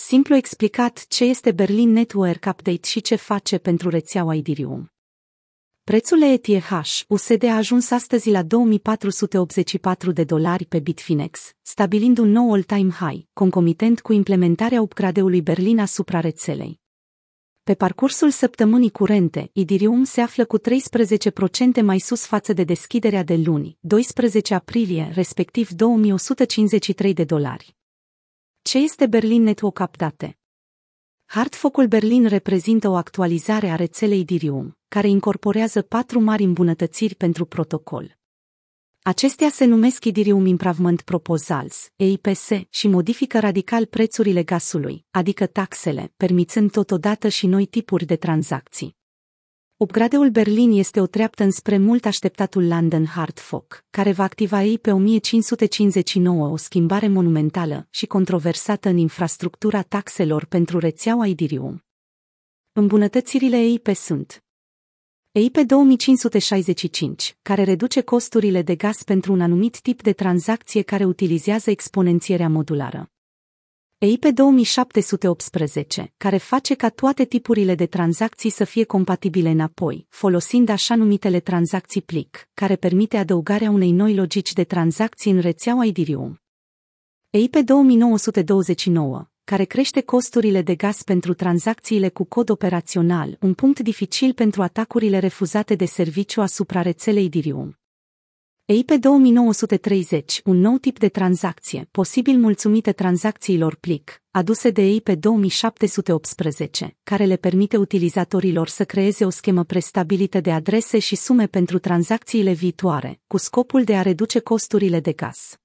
simplu 0.00 0.34
explicat 0.34 1.06
ce 1.08 1.24
este 1.24 1.52
Berlin 1.52 1.90
Network 1.90 2.44
Update 2.48 2.86
și 2.86 3.00
ce 3.00 3.14
face 3.14 3.58
pentru 3.58 3.88
rețeaua 3.88 4.34
Ethereum. 4.34 4.90
Prețul 5.84 6.22
ETH 6.22 6.70
USD 7.08 7.44
a 7.44 7.56
ajuns 7.56 7.90
astăzi 7.90 8.30
la 8.30 8.42
2484 8.42 10.12
de 10.12 10.24
dolari 10.24 10.64
pe 10.64 10.78
Bitfinex, 10.78 11.40
stabilind 11.62 12.18
un 12.18 12.30
nou 12.30 12.52
all-time 12.52 12.90
high, 12.90 13.24
concomitent 13.32 14.00
cu 14.00 14.12
implementarea 14.12 14.80
upgrade-ului 14.80 15.42
Berlin 15.42 15.78
asupra 15.78 16.20
rețelei. 16.20 16.80
Pe 17.62 17.74
parcursul 17.74 18.30
săptămânii 18.30 18.90
curente, 18.90 19.50
Ethereum 19.52 20.04
se 20.04 20.20
află 20.20 20.44
cu 20.44 20.58
13% 20.58 20.62
mai 21.82 21.98
sus 21.98 22.26
față 22.26 22.52
de 22.52 22.64
deschiderea 22.64 23.22
de 23.22 23.36
luni, 23.36 23.76
12 23.80 24.54
aprilie, 24.54 25.10
respectiv 25.14 25.70
2153 25.70 27.12
de 27.12 27.24
dolari. 27.24 27.78
Ce 28.70 28.78
este 28.78 29.06
Berlin 29.06 29.42
Network 29.42 29.78
Update? 29.78 30.38
Hardfork-ul 31.24 31.86
Berlin 31.86 32.26
reprezintă 32.26 32.88
o 32.88 32.94
actualizare 32.94 33.68
a 33.68 33.74
rețelei 33.74 34.20
Ethereum, 34.20 34.78
care 34.88 35.08
incorporează 35.08 35.82
patru 35.82 36.20
mari 36.20 36.42
îmbunătățiri 36.42 37.14
pentru 37.14 37.44
protocol. 37.44 38.18
Acestea 39.02 39.48
se 39.48 39.64
numesc 39.64 40.04
Ethereum 40.04 40.46
Improvement 40.46 41.02
Proposals, 41.02 41.92
EIPS, 41.96 42.48
și 42.68 42.88
modifică 42.88 43.38
radical 43.38 43.86
prețurile 43.86 44.42
gasului, 44.42 45.04
adică 45.10 45.46
taxele, 45.46 46.12
permițând 46.16 46.70
totodată 46.70 47.28
și 47.28 47.46
noi 47.46 47.66
tipuri 47.66 48.04
de 48.04 48.16
tranzacții. 48.16 48.98
Upgradeul 49.82 50.30
Berlin 50.30 50.72
este 50.72 51.00
o 51.00 51.06
treaptă 51.06 51.42
înspre 51.42 51.78
mult 51.78 52.04
așteptatul 52.04 52.66
London 52.66 53.06
Hard 53.06 53.38
Fork, 53.38 53.84
care 53.90 54.12
va 54.12 54.22
activa 54.22 54.62
ei 54.62 54.78
pe 54.78 54.92
1559 54.92 56.48
o 56.48 56.56
schimbare 56.56 57.08
monumentală 57.08 57.86
și 57.90 58.06
controversată 58.06 58.88
în 58.88 58.96
infrastructura 58.96 59.82
taxelor 59.82 60.44
pentru 60.44 60.78
rețeaua 60.78 61.26
Ethereum. 61.26 61.84
Îmbunătățirile 62.72 63.56
EIP 63.56 63.88
sunt 63.94 64.44
EIP 65.32 65.56
2565, 65.56 67.36
care 67.42 67.64
reduce 67.64 68.00
costurile 68.00 68.62
de 68.62 68.74
gaz 68.74 69.02
pentru 69.02 69.32
un 69.32 69.40
anumit 69.40 69.80
tip 69.80 70.02
de 70.02 70.12
tranzacție 70.12 70.82
care 70.82 71.04
utilizează 71.04 71.70
exponențierea 71.70 72.48
modulară. 72.48 73.10
EIP 74.02 74.24
2718, 74.24 76.12
care 76.16 76.36
face 76.36 76.74
ca 76.74 76.88
toate 76.88 77.24
tipurile 77.24 77.74
de 77.74 77.86
tranzacții 77.86 78.50
să 78.50 78.64
fie 78.64 78.84
compatibile 78.84 79.50
înapoi, 79.50 80.06
folosind 80.08 80.68
așa 80.68 80.94
numitele 80.94 81.40
tranzacții 81.40 82.02
plic, 82.02 82.48
care 82.54 82.76
permite 82.76 83.16
adăugarea 83.16 83.70
unei 83.70 83.90
noi 83.90 84.14
logici 84.14 84.52
de 84.52 84.64
tranzacții 84.64 85.30
în 85.30 85.38
rețeaua 85.38 85.86
Ethereum. 85.86 86.40
EIP 87.30 87.56
2929, 87.56 89.30
care 89.44 89.64
crește 89.64 90.00
costurile 90.00 90.62
de 90.62 90.74
gaz 90.74 91.02
pentru 91.02 91.34
tranzacțiile 91.34 92.08
cu 92.08 92.24
cod 92.24 92.48
operațional, 92.50 93.36
un 93.40 93.54
punct 93.54 93.80
dificil 93.80 94.32
pentru 94.32 94.62
atacurile 94.62 95.18
refuzate 95.18 95.74
de 95.74 95.84
serviciu 95.84 96.40
asupra 96.40 96.82
rețelei 96.82 97.24
Ethereum. 97.24 97.79
EIP 98.70 98.90
2930, 98.90 100.40
un 100.44 100.56
nou 100.56 100.76
tip 100.76 100.98
de 100.98 101.08
tranzacție, 101.08 101.88
posibil 101.90 102.38
mulțumită 102.38 102.92
tranzacțiilor 102.92 103.74
plic, 103.74 104.22
aduse 104.30 104.70
de 104.70 104.82
EIP 104.82 105.08
2718, 105.08 106.96
care 107.02 107.24
le 107.24 107.36
permite 107.36 107.76
utilizatorilor 107.76 108.68
să 108.68 108.84
creeze 108.84 109.24
o 109.24 109.30
schemă 109.30 109.64
prestabilită 109.64 110.40
de 110.40 110.52
adrese 110.52 110.98
și 110.98 111.16
sume 111.16 111.46
pentru 111.46 111.78
tranzacțiile 111.78 112.52
viitoare, 112.52 113.20
cu 113.26 113.36
scopul 113.36 113.84
de 113.84 113.96
a 113.96 114.02
reduce 114.02 114.38
costurile 114.38 115.00
de 115.00 115.12
gaz. 115.12 115.58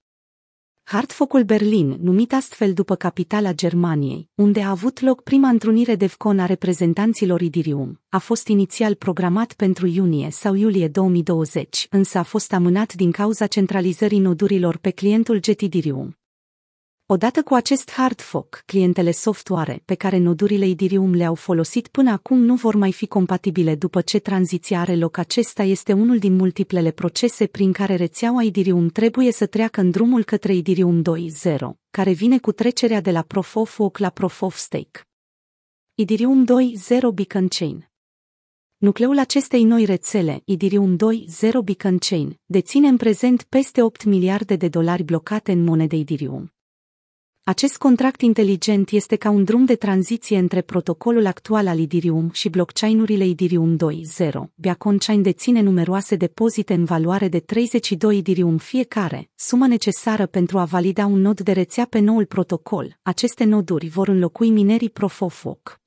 Hartfocul 0.87 1.43
Berlin, 1.43 1.97
numit 2.01 2.33
astfel 2.33 2.73
după 2.73 2.95
capitala 2.95 3.53
Germaniei, 3.53 4.29
unde 4.35 4.61
a 4.61 4.69
avut 4.69 4.99
loc 4.99 5.23
prima 5.23 5.49
întrunire 5.49 5.95
DEVCON 5.95 6.39
a 6.39 6.45
reprezentanților 6.45 7.41
Idirium, 7.41 8.01
a 8.09 8.17
fost 8.17 8.47
inițial 8.47 8.95
programat 8.95 9.53
pentru 9.53 9.87
iunie 9.87 10.31
sau 10.31 10.53
iulie 10.53 10.87
2020, 10.87 11.87
însă 11.89 12.17
a 12.17 12.23
fost 12.23 12.53
amânat 12.53 12.93
din 12.93 13.11
cauza 13.11 13.47
centralizării 13.47 14.19
nodurilor 14.19 14.77
pe 14.77 14.89
clientul 14.89 15.39
Idirium. 15.59 16.17
Odată 17.07 17.43
cu 17.43 17.53
acest 17.53 17.91
hard 17.91 18.21
fork, 18.21 18.63
clientele 18.65 19.11
software 19.11 19.81
pe 19.85 19.95
care 19.95 20.17
nodurile 20.17 20.65
Ethereum 20.65 21.13
le-au 21.13 21.35
folosit 21.35 21.87
până 21.87 22.11
acum 22.11 22.37
nu 22.37 22.55
vor 22.55 22.75
mai 22.75 22.91
fi 22.91 23.07
compatibile 23.07 23.75
după 23.75 24.01
ce 24.01 24.19
tranziția 24.19 24.79
are 24.79 24.95
loc. 24.95 25.17
Acesta 25.17 25.63
este 25.63 25.93
unul 25.93 26.17
din 26.17 26.35
multiplele 26.35 26.91
procese 26.91 27.45
prin 27.47 27.71
care 27.71 27.95
rețeaua 27.95 28.43
Ethereum 28.43 28.87
trebuie 28.87 29.31
să 29.31 29.45
treacă 29.45 29.81
în 29.81 29.91
drumul 29.91 30.23
către 30.23 30.55
Ethereum 30.55 31.01
2.0, 31.01 31.57
care 31.91 32.11
vine 32.11 32.39
cu 32.39 32.51
trecerea 32.51 33.01
de 33.01 33.11
la 33.11 33.21
Proof 33.21 33.55
of 33.55 33.79
Work 33.79 33.97
la 33.97 34.09
Proof 34.09 34.41
of 34.41 34.55
Stake. 34.55 35.01
Ethereum 35.95 36.45
2.0 36.45 36.47
Beacon 37.13 37.47
Chain 37.47 37.89
Nucleul 38.77 39.19
acestei 39.19 39.63
noi 39.63 39.85
rețele, 39.85 40.41
Ethereum 40.45 40.95
2.0 40.95 40.97
Beacon 41.63 41.97
Chain, 41.97 42.39
deține 42.45 42.87
în 42.87 42.97
prezent 42.97 43.43
peste 43.43 43.81
8 43.81 44.03
miliarde 44.03 44.55
de 44.55 44.67
dolari 44.67 45.03
blocate 45.03 45.51
în 45.51 45.63
monede 45.63 45.95
Ethereum. 45.95 46.54
Acest 47.47 47.77
contract 47.77 48.21
inteligent 48.21 48.89
este 48.89 49.15
ca 49.15 49.29
un 49.29 49.43
drum 49.43 49.65
de 49.65 49.75
tranziție 49.75 50.37
între 50.37 50.61
protocolul 50.61 51.25
actual 51.25 51.67
al 51.67 51.79
Ethereum 51.79 52.29
și 52.33 52.49
blockchain-urile 52.49 53.23
Ethereum 53.23 53.77
2.0. 53.77 54.31
Beacon 54.55 54.97
Chain 54.97 55.21
deține 55.21 55.61
numeroase 55.61 56.15
depozite 56.15 56.73
în 56.73 56.83
valoare 56.83 57.27
de 57.27 57.39
32 57.39 58.17
Ethereum 58.17 58.57
fiecare, 58.57 59.29
sumă 59.35 59.67
necesară 59.67 60.25
pentru 60.25 60.57
a 60.57 60.63
valida 60.63 61.05
un 61.05 61.21
nod 61.21 61.41
de 61.41 61.51
rețea 61.51 61.85
pe 61.85 61.99
noul 61.99 62.25
protocol. 62.25 62.97
Aceste 63.01 63.43
noduri 63.43 63.87
vor 63.87 64.07
înlocui 64.07 64.49
minerii 64.49 64.89
Proof 64.89 65.21
of 65.21 65.45
Work. 65.45 65.84